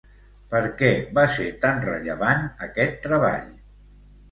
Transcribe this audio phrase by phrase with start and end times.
[0.53, 3.49] Per què va ser tan rellevant, aquest treball?